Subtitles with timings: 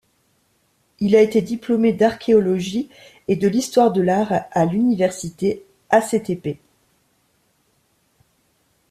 [0.99, 2.89] Il a été diplômé d'archéologie
[3.27, 6.57] et de l'histoire de l'art à l'Université Hacettepe.